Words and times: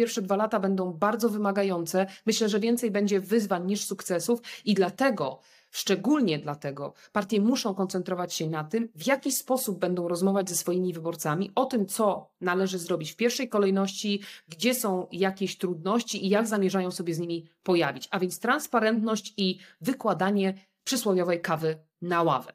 pierwsze 0.00 0.22
dwa 0.22 0.36
lata 0.36 0.60
będą 0.60 0.92
bardzo 0.92 1.28
wymagające. 1.28 2.06
Myślę, 2.26 2.48
że 2.48 2.60
więcej 2.60 2.90
będzie 2.90 3.20
wyzwań 3.20 3.66
niż 3.66 3.84
sukcesów 3.84 4.40
i 4.64 4.74
dlatego 4.74 5.40
Szczególnie 5.72 6.38
dlatego 6.38 6.94
partie 7.12 7.40
muszą 7.40 7.74
koncentrować 7.74 8.34
się 8.34 8.50
na 8.50 8.64
tym, 8.64 8.88
w 8.94 9.06
jaki 9.06 9.32
sposób 9.32 9.78
będą 9.78 10.08
rozmawiać 10.08 10.48
ze 10.48 10.56
swoimi 10.56 10.92
wyborcami, 10.92 11.50
o 11.54 11.64
tym, 11.64 11.86
co 11.86 12.30
należy 12.40 12.78
zrobić 12.78 13.12
w 13.12 13.16
pierwszej 13.16 13.48
kolejności, 13.48 14.22
gdzie 14.48 14.74
są 14.74 15.06
jakieś 15.12 15.58
trudności 15.58 16.26
i 16.26 16.28
jak 16.28 16.46
zamierzają 16.46 16.90
sobie 16.90 17.14
z 17.14 17.18
nimi 17.18 17.48
pojawić. 17.62 18.08
A 18.10 18.18
więc 18.18 18.38
transparentność 18.38 19.34
i 19.36 19.58
wykładanie 19.80 20.54
przysłowiowej 20.84 21.40
kawy 21.40 21.78
na 22.02 22.22
ławę. 22.22 22.52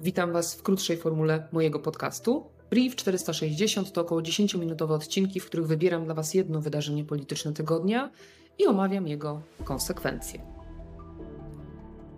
Witam 0.00 0.32
Was 0.32 0.54
w 0.54 0.62
krótszej 0.62 0.96
formule 0.96 1.48
mojego 1.52 1.78
podcastu. 1.78 2.53
Brief 2.70 2.96
460 2.96 3.92
to 3.92 4.00
około 4.00 4.20
10-minutowe 4.20 4.92
odcinki, 4.92 5.40
w 5.40 5.46
których 5.46 5.66
wybieram 5.66 6.04
dla 6.04 6.14
Was 6.14 6.34
jedno 6.34 6.60
wydarzenie 6.60 7.04
polityczne 7.04 7.52
tygodnia 7.52 8.10
i 8.58 8.66
omawiam 8.66 9.06
jego 9.06 9.40
konsekwencje. 9.64 10.40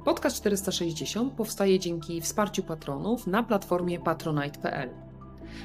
Podcast 0.04 0.36
460 0.36 1.32
powstaje 1.32 1.78
dzięki 1.78 2.20
wsparciu 2.20 2.62
patronów 2.62 3.26
na 3.26 3.42
platformie 3.42 4.00
patronite.pl. 4.00 5.05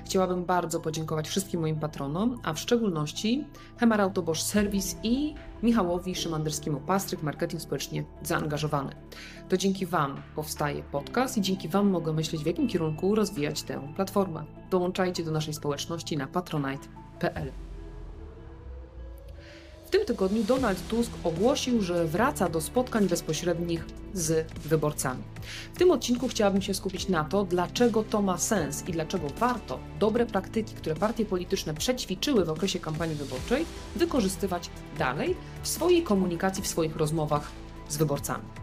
Chciałabym 0.05 0.45
bardzo 0.45 0.80
podziękować 0.80 1.30
wszystkim 1.30 1.62
moim 1.62 1.80
patronom, 1.80 2.39
a 2.44 2.53
w 2.53 2.59
szczególności 2.59 3.45
Hemar 3.77 4.02
Autobosz 4.02 4.41
Service 4.41 4.98
i 5.03 5.35
Michałowi 5.63 6.16
Szymanderskiemu 6.16 6.80
Pastryk, 6.80 7.23
marketing 7.23 7.62
społecznie 7.62 8.03
zaangażowany. 8.23 8.95
To 9.49 9.58
dzięki 9.58 9.86
Wam 9.86 10.22
powstaje 10.36 10.84
podcast 10.84 11.38
i 11.38 11.41
dzięki 11.41 11.70
Wam 11.70 11.89
mogę 11.89 12.13
myśleć, 12.13 12.44
w 12.44 12.48
jakim 12.48 12.67
kierunku 12.67 13.16
rozwijać 13.16 13.63
tę 13.63 13.94
platformę. 13.95 14.44
Dołączajcie 14.70 15.23
do 15.23 15.31
naszej 15.31 15.53
społeczności 15.53 16.17
na 16.17 16.27
patronite.pl. 16.27 17.52
Tym 19.92 20.06
tygodniu 20.06 20.44
Donald 20.44 20.88
Tusk 20.88 21.11
ogłosił, 21.23 21.81
że 21.81 22.06
wraca 22.06 22.50
do 22.50 22.61
spotkań 22.61 23.08
bezpośrednich 23.08 23.86
z 24.14 24.52
wyborcami. 24.52 25.23
W 25.73 25.78
tym 25.78 25.92
odcinku 25.92 26.28
chciałabym 26.28 26.61
się 26.61 26.73
skupić 26.73 27.08
na 27.08 27.23
to, 27.23 27.44
dlaczego 27.44 28.03
to 28.03 28.22
ma 28.22 28.38
sens 28.38 28.88
i 28.88 28.92
dlaczego 28.92 29.28
warto 29.39 29.80
dobre 30.00 30.25
praktyki, 30.25 30.75
które 30.75 30.95
partie 30.95 31.25
polityczne 31.25 31.73
przećwiczyły 31.73 32.45
w 32.45 32.50
okresie 32.50 32.80
kampanii 32.80 33.16
wyborczej, 33.16 33.66
wykorzystywać 33.95 34.70
dalej 34.98 35.36
w 35.64 35.67
swojej 35.67 36.03
komunikacji, 36.03 36.64
w 36.64 36.67
swoich 36.67 36.95
rozmowach 36.95 37.52
z 37.89 37.98
wyborcami. 37.98 38.61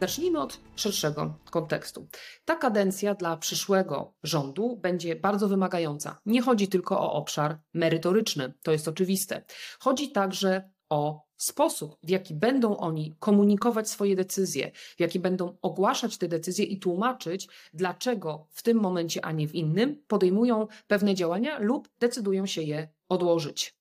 Zacznijmy 0.00 0.40
od 0.40 0.60
szerszego 0.76 1.34
kontekstu. 1.50 2.06
Ta 2.44 2.56
kadencja 2.56 3.14
dla 3.14 3.36
przyszłego 3.36 4.14
rządu 4.22 4.76
będzie 4.76 5.16
bardzo 5.16 5.48
wymagająca. 5.48 6.20
Nie 6.26 6.42
chodzi 6.42 6.68
tylko 6.68 7.00
o 7.00 7.12
obszar 7.12 7.58
merytoryczny, 7.74 8.52
to 8.62 8.72
jest 8.72 8.88
oczywiste. 8.88 9.44
Chodzi 9.80 10.12
także 10.12 10.70
o 10.88 11.22
sposób, 11.36 11.96
w 12.02 12.10
jaki 12.10 12.34
będą 12.34 12.76
oni 12.76 13.16
komunikować 13.18 13.88
swoje 13.88 14.16
decyzje, 14.16 14.70
w 14.96 15.00
jaki 15.00 15.20
będą 15.20 15.56
ogłaszać 15.62 16.18
te 16.18 16.28
decyzje 16.28 16.64
i 16.64 16.78
tłumaczyć, 16.78 17.48
dlaczego 17.72 18.46
w 18.50 18.62
tym 18.62 18.80
momencie, 18.80 19.24
a 19.24 19.32
nie 19.32 19.48
w 19.48 19.54
innym 19.54 20.02
podejmują 20.06 20.66
pewne 20.86 21.14
działania 21.14 21.58
lub 21.58 21.88
decydują 21.98 22.46
się 22.46 22.62
je 22.62 22.88
odłożyć 23.08 23.79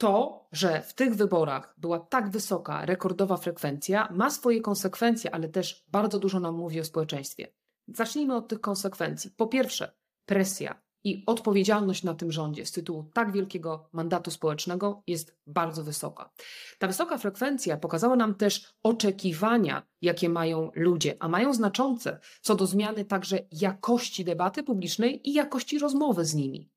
to, 0.00 0.46
że 0.52 0.82
w 0.82 0.94
tych 0.94 1.14
wyborach 1.14 1.74
była 1.78 2.00
tak 2.00 2.30
wysoka, 2.30 2.86
rekordowa 2.86 3.36
frekwencja, 3.36 4.08
ma 4.12 4.30
swoje 4.30 4.60
konsekwencje, 4.60 5.34
ale 5.34 5.48
też 5.48 5.84
bardzo 5.88 6.18
dużo 6.18 6.40
nam 6.40 6.54
mówi 6.54 6.80
o 6.80 6.84
społeczeństwie. 6.84 7.48
Zacznijmy 7.88 8.36
od 8.36 8.48
tych 8.48 8.60
konsekwencji. 8.60 9.30
Po 9.30 9.46
pierwsze, 9.46 9.92
presja 10.26 10.82
i 11.04 11.22
odpowiedzialność 11.26 12.02
na 12.02 12.14
tym 12.14 12.32
rządzie 12.32 12.66
z 12.66 12.72
tytułu 12.72 13.10
tak 13.14 13.32
wielkiego 13.32 13.88
mandatu 13.92 14.30
społecznego 14.30 15.02
jest 15.06 15.36
bardzo 15.46 15.84
wysoka. 15.84 16.30
Ta 16.78 16.86
wysoka 16.86 17.18
frekwencja 17.18 17.76
pokazała 17.76 18.16
nam 18.16 18.34
też 18.34 18.74
oczekiwania, 18.82 19.82
jakie 20.02 20.28
mają 20.28 20.70
ludzie, 20.74 21.16
a 21.20 21.28
mają 21.28 21.54
znaczące 21.54 22.20
co 22.40 22.54
do 22.54 22.66
zmiany 22.66 23.04
także 23.04 23.38
jakości 23.52 24.24
debaty 24.24 24.62
publicznej 24.62 25.30
i 25.30 25.32
jakości 25.32 25.78
rozmowy 25.78 26.24
z 26.24 26.34
nimi. 26.34 26.70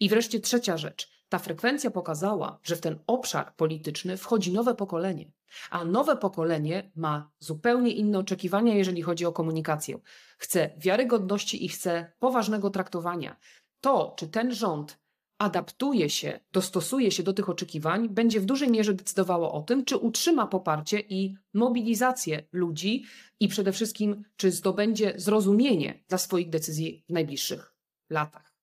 I 0.00 0.08
wreszcie 0.08 0.40
trzecia 0.40 0.76
rzecz 0.76 1.17
ta 1.28 1.38
frekwencja 1.38 1.90
pokazała, 1.90 2.58
że 2.62 2.76
w 2.76 2.80
ten 2.80 2.98
obszar 3.06 3.54
polityczny 3.56 4.16
wchodzi 4.16 4.52
nowe 4.52 4.74
pokolenie, 4.74 5.32
a 5.70 5.84
nowe 5.84 6.16
pokolenie 6.16 6.90
ma 6.96 7.30
zupełnie 7.38 7.92
inne 7.92 8.18
oczekiwania, 8.18 8.74
jeżeli 8.74 9.02
chodzi 9.02 9.26
o 9.26 9.32
komunikację. 9.32 9.98
Chce 10.38 10.70
wiarygodności 10.78 11.64
i 11.64 11.68
chce 11.68 12.12
poważnego 12.18 12.70
traktowania. 12.70 13.36
To, 13.80 14.14
czy 14.18 14.28
ten 14.28 14.54
rząd 14.54 14.98
adaptuje 15.38 16.10
się, 16.10 16.40
dostosuje 16.52 17.10
się 17.10 17.22
do 17.22 17.32
tych 17.32 17.48
oczekiwań, 17.48 18.08
będzie 18.08 18.40
w 18.40 18.44
dużej 18.44 18.70
mierze 18.70 18.94
decydowało 18.94 19.52
o 19.52 19.62
tym, 19.62 19.84
czy 19.84 19.96
utrzyma 19.96 20.46
poparcie 20.46 21.00
i 21.00 21.36
mobilizację 21.54 22.48
ludzi 22.52 23.04
i 23.40 23.48
przede 23.48 23.72
wszystkim, 23.72 24.24
czy 24.36 24.50
zdobędzie 24.50 25.12
zrozumienie 25.16 26.04
dla 26.08 26.18
swoich 26.18 26.50
decyzji 26.50 27.04
w 27.08 27.12
najbliższych 27.12 27.74
latach. 28.10 28.57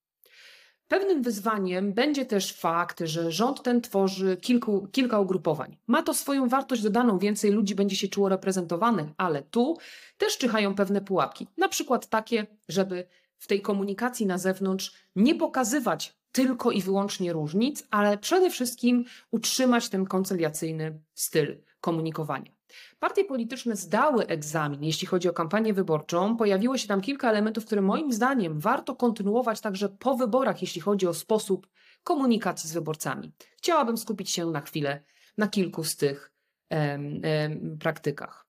Pewnym 0.87 1.21
wyzwaniem 1.21 1.93
będzie 1.93 2.25
też 2.25 2.53
fakt, 2.53 3.01
że 3.05 3.31
rząd 3.31 3.63
ten 3.63 3.81
tworzy 3.81 4.37
kilku, 4.37 4.87
kilka 4.91 5.19
ugrupowań. 5.19 5.77
Ma 5.87 6.03
to 6.03 6.13
swoją 6.13 6.49
wartość 6.49 6.81
dodaną, 6.81 7.19
więcej 7.19 7.51
ludzi 7.51 7.75
będzie 7.75 7.95
się 7.95 8.07
czuło 8.07 8.29
reprezentowanych, 8.29 9.09
ale 9.17 9.43
tu 9.43 9.77
też 10.17 10.37
czyhają 10.37 10.75
pewne 10.75 11.01
pułapki. 11.01 11.47
Na 11.57 11.69
przykład 11.69 12.07
takie, 12.07 12.47
żeby 12.69 13.07
w 13.37 13.47
tej 13.47 13.61
komunikacji 13.61 14.25
na 14.25 14.37
zewnątrz 14.37 14.93
nie 15.15 15.35
pokazywać 15.35 16.15
tylko 16.31 16.71
i 16.71 16.81
wyłącznie 16.81 17.33
różnic, 17.33 17.87
ale 17.91 18.17
przede 18.17 18.49
wszystkim 18.49 19.05
utrzymać 19.31 19.89
ten 19.89 20.05
koncyliacyjny 20.05 20.99
styl 21.13 21.57
komunikowania. 21.81 22.54
Partie 22.99 23.25
polityczne 23.25 23.75
zdały 23.75 24.27
egzamin, 24.27 24.83
jeśli 24.83 25.07
chodzi 25.07 25.29
o 25.29 25.33
kampanię 25.33 25.73
wyborczą. 25.73 26.37
Pojawiło 26.37 26.77
się 26.77 26.87
tam 26.87 27.01
kilka 27.01 27.29
elementów, 27.29 27.65
które 27.65 27.81
moim 27.81 28.11
zdaniem 28.11 28.59
warto 28.59 28.95
kontynuować 28.95 29.61
także 29.61 29.89
po 29.89 30.15
wyborach, 30.15 30.61
jeśli 30.61 30.81
chodzi 30.81 31.07
o 31.07 31.13
sposób 31.13 31.67
komunikacji 32.03 32.69
z 32.69 32.73
wyborcami. 32.73 33.31
Chciałabym 33.57 33.97
skupić 33.97 34.31
się 34.31 34.45
na 34.45 34.61
chwilę 34.61 35.03
na 35.37 35.47
kilku 35.47 35.83
z 35.83 35.95
tych 35.95 36.31
em, 36.69 37.21
em, 37.23 37.77
praktykach. 37.77 38.47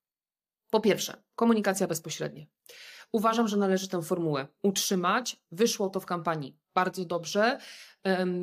Po 0.70 0.80
pierwsze, 0.80 1.22
komunikacja 1.34 1.86
bezpośrednia. 1.86 2.55
Uważam, 3.12 3.48
że 3.48 3.56
należy 3.56 3.88
tę 3.88 4.02
formułę 4.02 4.46
utrzymać. 4.62 5.36
Wyszło 5.52 5.88
to 5.88 6.00
w 6.00 6.06
kampanii 6.06 6.58
bardzo 6.74 7.04
dobrze. 7.04 7.58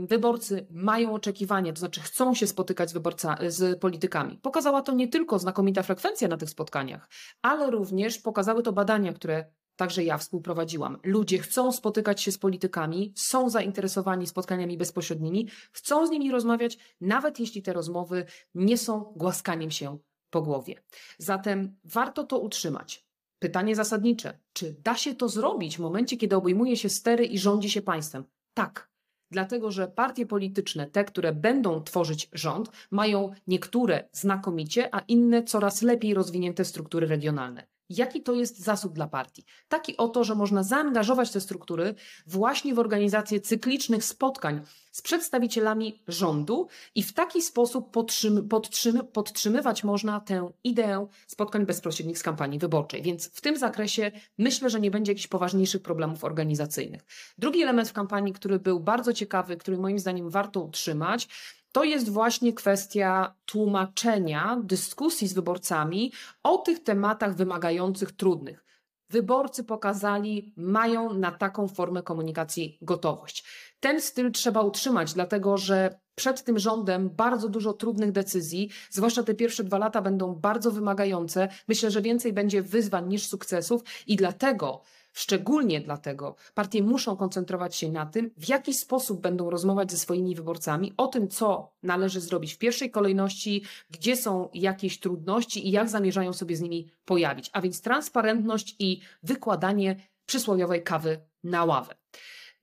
Wyborcy 0.08 0.68
mają 0.72 1.14
oczekiwania, 1.14 1.74
to 1.74 1.80
znaczy 1.80 2.02
chcą 2.02 2.34
się 2.34 2.48
spotykać 2.48 2.90
z, 2.90 2.94
wyborca, 2.94 3.38
z 3.48 3.80
politykami. 3.80 4.38
Pokazała 4.38 4.82
to 4.82 4.94
nie 4.94 5.08
tylko 5.08 5.40
znakomita 5.40 5.84
frekwencja 5.84 6.28
na 6.28 6.38
tych 6.38 6.50
spotkaniach, 6.50 7.10
ale 7.42 7.72
również 7.72 8.18
pokazały 8.18 8.64
to 8.64 8.74
badania, 8.74 9.14
które 9.14 9.46
także 9.76 10.04
ja 10.04 10.18
współprowadziłam. 10.18 11.00
Ludzie 11.04 11.40
chcą 11.40 11.72
spotykać 11.72 12.22
się 12.22 12.32
z 12.32 12.38
politykami, 12.38 13.14
są 13.16 13.50
zainteresowani 13.50 14.28
spotkaniami 14.28 14.78
bezpośrednimi, 14.78 15.50
chcą 15.72 16.08
z 16.08 16.10
nimi 16.10 16.32
rozmawiać, 16.32 16.78
nawet 17.02 17.40
jeśli 17.40 17.62
te 17.62 17.74
rozmowy 17.74 18.26
nie 18.56 18.78
są 18.78 19.14
głaskaniem 19.16 19.72
się 19.72 19.98
po 20.30 20.42
głowie. 20.42 20.84
Zatem 21.18 21.76
warto 21.84 22.24
to 22.24 22.40
utrzymać. 22.40 23.03
Pytanie 23.44 23.76
zasadnicze: 23.76 24.40
czy 24.54 24.76
da 24.84 24.96
się 24.96 25.16
to 25.16 25.30
zrobić 25.30 25.78
w 25.78 25.80
momencie, 25.80 26.18
kiedy 26.18 26.36
obejmuje 26.36 26.78
się 26.78 26.90
stery 26.90 27.26
i 27.26 27.38
rządzi 27.38 27.70
się 27.70 27.82
państwem? 27.82 28.24
Tak. 28.54 28.90
Dlatego, 29.32 29.72
że 29.72 29.88
partie 29.88 30.26
polityczne, 30.26 30.88
te, 30.88 31.04
które 31.04 31.34
będą 31.34 31.84
tworzyć 31.84 32.30
rząd, 32.34 32.70
mają 32.92 33.32
niektóre 33.48 34.10
znakomicie, 34.12 34.96
a 34.96 35.00
inne 35.00 35.44
coraz 35.44 35.82
lepiej 35.82 36.14
rozwinięte 36.14 36.66
struktury 36.66 37.08
regionalne. 37.08 37.68
Jaki 37.98 38.22
to 38.22 38.34
jest 38.34 38.60
zasób 38.60 38.94
dla 38.94 39.08
partii? 39.08 39.46
Taki 39.68 39.98
oto, 39.98 40.24
że 40.24 40.36
można 40.36 40.64
zaangażować 40.64 41.32
te 41.32 41.42
struktury 41.42 41.96
właśnie 42.28 42.74
w 42.74 42.80
organizację 42.80 43.40
cyklicznych 43.40 44.04
spotkań 44.04 44.62
z 44.92 45.02
przedstawicielami 45.02 46.04
rządu 46.08 46.68
i 46.96 47.04
w 47.04 47.14
taki 47.14 47.42
sposób 47.42 47.92
podtrzym, 47.92 48.50
podtrzym, 48.50 49.08
podtrzymywać 49.14 49.84
można 49.84 50.20
tę 50.20 50.52
ideę 50.64 51.08
spotkań 51.28 51.66
bezpośrednich 51.66 52.20
z 52.20 52.24
kampanii 52.24 52.60
wyborczej. 52.60 53.02
Więc 53.02 53.28
w 53.28 53.42
tym 53.42 53.58
zakresie 53.58 54.12
myślę, 54.38 54.70
że 54.70 54.80
nie 54.80 54.92
będzie 54.92 55.12
jakichś 55.12 55.28
poważniejszych 55.28 55.82
problemów 55.82 56.24
organizacyjnych. 56.24 57.02
Drugi 57.38 57.62
element 57.62 57.90
w 57.90 57.94
kampanii, 57.94 58.34
który 58.34 58.60
był 58.60 58.80
bardzo 58.80 59.14
ciekawy, 59.14 59.58
który 59.58 59.78
moim 59.78 60.00
zdaniem 60.00 60.30
warto 60.30 60.62
utrzymać, 60.62 61.28
to 61.74 61.84
jest 61.84 62.10
właśnie 62.10 62.54
kwestia 62.54 63.36
tłumaczenia 63.46 64.62
dyskusji 64.64 65.28
z 65.28 65.34
wyborcami 65.34 66.12
o 66.44 66.58
tych 66.58 66.84
tematach 66.84 67.36
wymagających 67.36 68.12
trudnych. 68.12 68.66
Wyborcy 69.10 69.64
pokazali, 69.64 70.54
mają 70.58 71.14
na 71.14 71.32
taką 71.32 71.68
formę 71.68 72.04
komunikacji 72.04 72.78
gotowość. 72.82 73.46
Ten 73.80 74.02
styl 74.02 74.32
trzeba 74.32 74.62
utrzymać, 74.62 75.14
dlatego 75.14 75.58
że 75.58 76.00
przed 76.16 76.44
tym 76.44 76.60
rządem 76.60 77.10
bardzo 77.10 77.50
dużo 77.50 77.74
trudnych 77.74 78.12
decyzji, 78.12 78.70
zwłaszcza 78.90 79.24
te 79.24 79.34
pierwsze 79.34 79.64
dwa 79.64 79.78
lata 79.78 80.02
będą 80.02 80.36
bardzo 80.36 80.72
wymagające. 80.72 81.48
Myślę, 81.68 81.92
że 81.92 82.02
więcej 82.02 82.34
będzie 82.34 82.62
wyzwań 82.62 83.08
niż 83.08 83.28
sukcesów 83.28 83.82
i 84.08 84.16
dlatego 84.16 84.82
Szczególnie 85.14 85.82
dlatego 85.82 86.36
partie 86.54 86.84
muszą 86.84 87.18
koncentrować 87.18 87.76
się 87.76 87.92
na 87.92 88.06
tym, 88.06 88.32
w 88.38 88.50
jaki 88.50 88.74
sposób 88.74 89.22
będą 89.22 89.50
rozmawiać 89.50 89.92
ze 89.92 89.98
swoimi 89.98 90.36
wyborcami, 90.36 90.94
o 90.98 91.08
tym, 91.08 91.28
co 91.28 91.74
należy 91.84 92.22
zrobić 92.22 92.54
w 92.54 92.58
pierwszej 92.58 92.92
kolejności, 92.92 93.64
gdzie 93.90 94.16
są 94.16 94.50
jakieś 94.54 95.00
trudności 95.00 95.68
i 95.68 95.72
jak 95.72 95.90
zamierzają 95.90 96.34
sobie 96.34 96.56
z 96.56 96.62
nimi 96.62 96.92
pojawić. 97.06 97.50
A 97.54 97.62
więc 97.62 97.82
transparentność 97.82 98.76
i 98.80 99.02
wykładanie 99.24 99.96
przysłowiowej 100.26 100.84
kawy 100.84 101.20
na 101.44 101.66
ławę. 101.66 101.96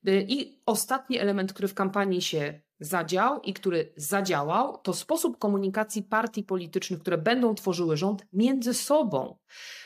Y, 0.09 0.27
I 0.29 0.63
ostatni 0.67 1.19
element, 1.19 1.53
który 1.53 1.69
w 1.69 1.75
kampanii 1.75 2.23
się 2.23 2.61
zadział 2.81 3.41
i 3.41 3.55
który 3.55 3.93
zadziałał, 3.97 4.79
to 4.79 4.93
sposób 4.93 5.39
komunikacji 5.39 6.03
partii 6.03 6.43
politycznych, 6.43 7.01
które 7.01 7.19
będą 7.19 7.55
tworzyły 7.55 7.97
rząd 7.97 8.27
między 8.33 8.75
sobą. 8.75 9.37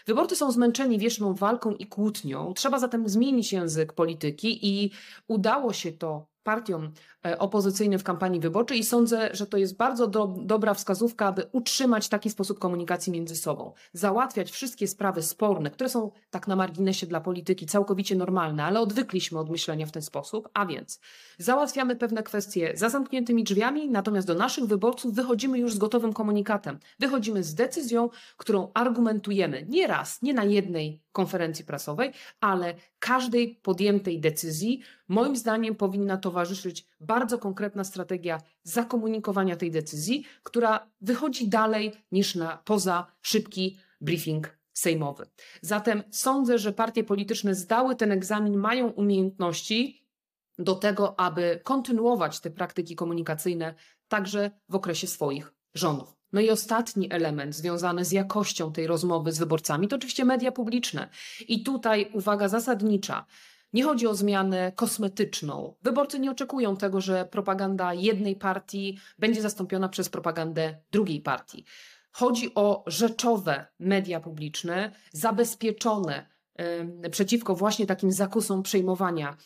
Wyborcy 0.06 0.36
są 0.36 0.52
zmęczeni 0.52 0.98
wieczną 0.98 1.34
walką 1.34 1.74
i 1.74 1.86
kłótnią, 1.86 2.54
trzeba 2.54 2.78
zatem 2.78 3.08
zmienić 3.08 3.52
język 3.52 3.92
polityki 3.92 4.68
i 4.68 4.90
udało 5.28 5.72
się 5.72 5.92
to 5.92 6.26
partiom 6.42 6.92
e, 7.26 7.38
opozycyjnym 7.38 7.98
w 7.98 8.04
kampanii 8.04 8.40
wyborczej 8.40 8.78
i 8.78 8.84
sądzę, 8.84 9.30
że 9.32 9.46
to 9.46 9.56
jest 9.56 9.76
bardzo 9.76 10.06
do, 10.06 10.26
dobra 10.26 10.74
wskazówka, 10.74 11.26
aby 11.26 11.46
utrzymać 11.52 12.08
taki 12.08 12.30
sposób 12.30 12.58
komunikacji 12.58 13.12
między 13.12 13.36
sobą. 13.36 13.72
Załatwiać 13.92 14.50
wszystkie 14.50 14.88
sprawy 14.88 15.22
sporne, 15.22 15.70
które 15.70 15.90
są 15.90 16.10
tak 16.30 16.48
na 16.48 16.56
marginesie 16.56 17.06
dla 17.06 17.20
polityki 17.20 17.66
całkowicie 17.66 18.16
normalne, 18.16 18.64
ale 18.64 18.80
odwykliśmy 18.80 19.38
od 19.38 19.50
myślenia 19.50 19.86
w 19.86 19.92
ten 19.92 20.02
sposób, 20.02 20.48
a 20.54 20.66
więc 20.66 21.00
załatwiamy 21.38 21.96
pewne 21.96 22.22
kwestie 22.22 22.72
za 22.76 22.88
zamkniętymi 22.88 23.44
drzwiami, 23.44 23.90
natomiast 23.90 24.26
do 24.26 24.34
naszych 24.34 24.64
wyborców 24.64 25.14
wychodzimy 25.14 25.58
już 25.58 25.74
z 25.74 25.78
gotowym 25.78 26.12
komunikatem. 26.12 26.78
Wychodzimy 26.98 27.44
z 27.44 27.54
decyzją, 27.54 28.10
którą 28.36 28.70
argumentujemy 28.74 29.66
nie 29.68 29.86
raz, 29.86 30.22
nie 30.22 30.34
na 30.34 30.44
jednej 30.44 31.02
konferencji 31.12 31.64
prasowej, 31.64 32.12
ale 32.40 32.74
każdej 32.98 33.54
podjętej 33.62 34.20
decyzji, 34.20 34.80
moim 35.08 35.36
zdaniem, 35.36 35.74
powinna 35.74 36.16
towarzyszyć 36.16 36.86
bardzo 37.00 37.13
konkretna 37.40 37.84
strategia 37.84 38.40
zakomunikowania 38.62 39.56
tej 39.56 39.70
decyzji, 39.70 40.24
która 40.42 40.90
wychodzi 41.00 41.48
dalej 41.48 41.92
niż 42.12 42.34
na 42.34 42.58
poza 42.64 43.06
szybki 43.22 43.78
briefing 44.00 44.58
sejmowy. 44.72 45.26
Zatem 45.62 46.02
sądzę, 46.10 46.58
że 46.58 46.72
partie 46.72 47.04
polityczne 47.04 47.54
zdały 47.54 47.96
ten 47.96 48.12
egzamin, 48.12 48.56
mają 48.56 48.88
umiejętności 48.88 50.04
do 50.58 50.74
tego, 50.74 51.20
aby 51.20 51.60
kontynuować 51.64 52.40
te 52.40 52.50
praktyki 52.50 52.96
komunikacyjne 52.96 53.74
także 54.08 54.50
w 54.68 54.74
okresie 54.74 55.06
swoich 55.06 55.52
rządów. 55.74 56.16
No 56.32 56.40
i 56.40 56.50
ostatni 56.50 57.12
element 57.12 57.54
związany 57.54 58.04
z 58.04 58.12
jakością 58.12 58.72
tej 58.72 58.86
rozmowy 58.86 59.32
z 59.32 59.38
wyborcami 59.38 59.88
to 59.88 59.96
oczywiście 59.96 60.24
media 60.24 60.52
publiczne. 60.52 61.08
I 61.48 61.62
tutaj 61.62 62.10
uwaga 62.12 62.48
zasadnicza. 62.48 63.26
Nie 63.74 63.84
chodzi 63.84 64.06
o 64.06 64.14
zmianę 64.14 64.72
kosmetyczną. 64.72 65.74
Wyborcy 65.82 66.18
nie 66.18 66.30
oczekują 66.30 66.76
tego, 66.76 67.00
że 67.00 67.24
propaganda 67.24 67.94
jednej 67.94 68.36
partii 68.36 68.98
będzie 69.18 69.42
zastąpiona 69.42 69.88
przez 69.88 70.08
propagandę 70.08 70.78
drugiej 70.92 71.20
partii. 71.20 71.64
Chodzi 72.12 72.54
o 72.54 72.84
rzeczowe 72.86 73.66
media 73.78 74.20
publiczne, 74.20 74.92
zabezpieczone 75.12 76.26
przeciwko 77.10 77.54
właśnie 77.54 77.86
takim 77.86 78.12
zakusom 78.12 78.62
przejmowania 78.62 79.36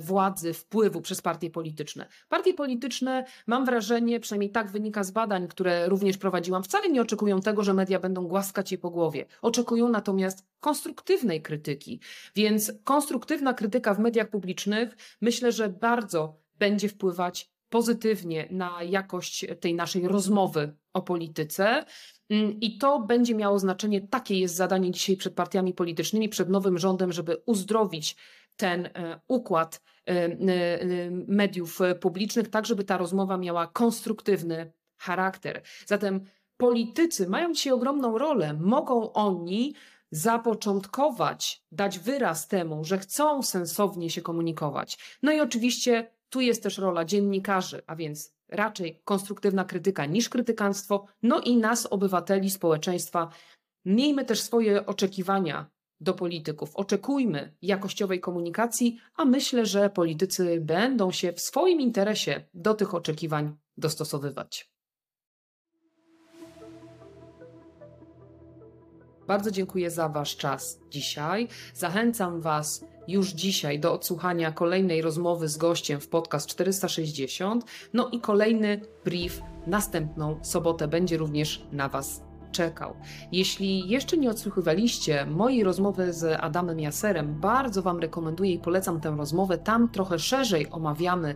władzy, 0.00 0.52
wpływu 0.52 1.00
przez 1.00 1.22
partie 1.22 1.50
polityczne. 1.50 2.06
Partie 2.28 2.54
polityczne, 2.54 3.24
mam 3.46 3.64
wrażenie, 3.64 4.20
przynajmniej 4.20 4.50
tak 4.50 4.70
wynika 4.70 5.04
z 5.04 5.10
badań, 5.10 5.48
które 5.48 5.88
również 5.88 6.18
prowadziłam, 6.18 6.62
wcale 6.62 6.88
nie 6.88 7.02
oczekują 7.02 7.40
tego, 7.40 7.64
że 7.64 7.74
media 7.74 8.00
będą 8.00 8.26
głaskać 8.26 8.72
je 8.72 8.78
po 8.78 8.90
głowie. 8.90 9.26
Oczekują 9.42 9.88
natomiast 9.88 10.46
konstruktywnej 10.60 11.42
krytyki. 11.42 12.00
Więc 12.34 12.72
konstruktywna 12.84 13.54
krytyka 13.54 13.94
w 13.94 13.98
mediach 13.98 14.30
publicznych 14.30 14.96
myślę, 15.20 15.52
że 15.52 15.68
bardzo 15.68 16.40
będzie 16.58 16.88
wpływać 16.88 17.50
pozytywnie 17.68 18.48
na 18.50 18.82
jakość 18.82 19.46
tej 19.60 19.74
naszej 19.74 20.08
rozmowy 20.08 20.76
o 20.92 21.02
polityce. 21.02 21.84
Mm, 22.30 22.60
I 22.60 22.78
to 22.78 23.00
będzie 23.00 23.34
miało 23.34 23.58
znaczenie, 23.58 24.08
takie 24.08 24.40
jest 24.40 24.54
zadanie 24.54 24.90
dzisiaj 24.90 25.16
przed 25.16 25.34
partiami 25.34 25.74
politycznymi, 25.74 26.28
przed 26.28 26.48
nowym 26.48 26.78
rządem, 26.78 27.12
żeby 27.12 27.36
uzdrowić 27.46 28.16
ten 28.56 28.86
e, 28.86 29.20
układ 29.28 29.82
e, 30.06 30.10
e, 30.10 30.38
mediów 31.10 31.78
publicznych, 32.00 32.48
tak 32.48 32.66
żeby 32.66 32.84
ta 32.84 32.98
rozmowa 32.98 33.36
miała 33.36 33.66
konstruktywny 33.66 34.72
charakter. 34.98 35.62
Zatem 35.86 36.20
politycy 36.56 37.28
mają 37.28 37.52
dzisiaj 37.52 37.72
ogromną 37.72 38.18
rolę. 38.18 38.54
Mogą 38.54 39.12
oni 39.12 39.74
zapoczątkować, 40.10 41.62
dać 41.72 41.98
wyraz 41.98 42.48
temu, 42.48 42.84
że 42.84 42.98
chcą 42.98 43.42
sensownie 43.42 44.10
się 44.10 44.22
komunikować. 44.22 45.18
No 45.22 45.32
i 45.32 45.40
oczywiście 45.40 46.10
tu 46.28 46.40
jest 46.40 46.62
też 46.62 46.78
rola 46.78 47.04
dziennikarzy, 47.04 47.82
a 47.86 47.96
więc 47.96 48.34
raczej 48.48 49.02
konstruktywna 49.04 49.64
krytyka 49.64 50.06
niż 50.06 50.28
krytykanstwo, 50.28 51.06
no 51.22 51.40
i 51.40 51.56
nas, 51.56 51.86
obywateli, 51.86 52.50
społeczeństwa. 52.50 53.28
Miejmy 53.84 54.24
też 54.24 54.40
swoje 54.40 54.86
oczekiwania 54.86 55.70
do 56.00 56.14
polityków. 56.14 56.76
Oczekujmy 56.76 57.56
jakościowej 57.62 58.20
komunikacji, 58.20 58.98
a 59.16 59.24
myślę, 59.24 59.66
że 59.66 59.90
politycy 59.90 60.60
będą 60.60 61.10
się 61.10 61.32
w 61.32 61.40
swoim 61.40 61.80
interesie 61.80 62.44
do 62.54 62.74
tych 62.74 62.94
oczekiwań 62.94 63.56
dostosowywać. 63.76 64.76
Bardzo 69.26 69.50
dziękuję 69.50 69.90
za 69.90 70.08
Wasz 70.08 70.36
czas 70.36 70.80
dzisiaj. 70.90 71.48
Zachęcam 71.74 72.40
Was 72.40 72.84
już 73.08 73.28
dzisiaj 73.28 73.80
do 73.80 73.92
odsłuchania 73.92 74.52
kolejnej 74.52 75.02
rozmowy 75.02 75.48
z 75.48 75.56
gościem 75.56 76.00
w 76.00 76.08
podcast 76.08 76.46
460. 76.46 77.64
No 77.92 78.08
i 78.08 78.20
kolejny 78.20 78.80
brief 79.04 79.40
następną 79.66 80.38
sobotę 80.42 80.88
będzie 80.88 81.16
również 81.16 81.66
na 81.72 81.88
Was 81.88 82.25
czekał. 82.56 82.94
Jeśli 83.32 83.88
jeszcze 83.88 84.16
nie 84.16 84.30
odsłuchywaliście 84.30 85.26
mojej 85.26 85.64
rozmowy 85.64 86.12
z 86.12 86.38
Adamem 86.40 86.80
Jaserem, 86.80 87.40
bardzo 87.40 87.82
Wam 87.82 87.98
rekomenduję 87.98 88.52
i 88.52 88.58
polecam 88.58 89.00
tę 89.00 89.14
rozmowę. 89.16 89.58
Tam 89.58 89.88
trochę 89.88 90.18
szerzej 90.18 90.70
omawiamy 90.70 91.34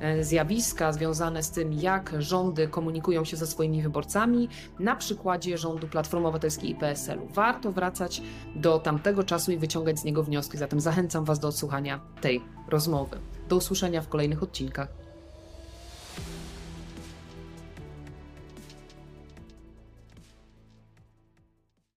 e, 0.00 0.24
zjawiska 0.24 0.92
związane 0.92 1.42
z 1.42 1.50
tym, 1.50 1.72
jak 1.72 2.14
rządy 2.18 2.68
komunikują 2.68 3.24
się 3.24 3.36
ze 3.36 3.46
swoimi 3.46 3.82
wyborcami, 3.82 4.48
na 4.78 4.96
przykładzie 4.96 5.58
rządu 5.58 5.88
Platformy 5.88 6.28
Obywatelskiej 6.28 6.70
i 6.70 6.74
PSL-u. 6.74 7.26
Warto 7.26 7.72
wracać 7.72 8.22
do 8.56 8.78
tamtego 8.78 9.24
czasu 9.24 9.52
i 9.52 9.56
wyciągać 9.56 9.98
z 9.98 10.04
niego 10.04 10.22
wnioski, 10.22 10.58
zatem 10.58 10.80
zachęcam 10.80 11.24
Was 11.24 11.38
do 11.38 11.48
odsłuchania 11.48 12.00
tej 12.20 12.40
rozmowy. 12.68 13.18
Do 13.48 13.56
usłyszenia 13.56 14.02
w 14.02 14.08
kolejnych 14.08 14.42
odcinkach. 14.42 15.01